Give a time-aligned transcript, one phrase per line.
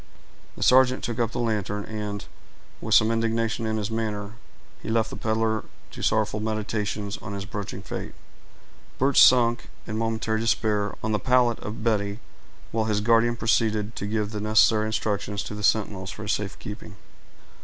[0.55, 2.25] The sergeant took up the lantern, and,
[2.81, 4.31] with some indignation in his manner,
[4.81, 8.15] he left the peddler to sorrowful meditations on his approaching fate.
[8.97, 12.19] Birch sank, in momentary despair, on the pallet of Betty,
[12.71, 16.57] while his guardian proceeded to give the necessary instructions to the sentinels for his safe
[16.57, 16.95] keeping.